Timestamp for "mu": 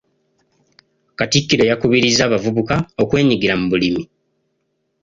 3.59-3.65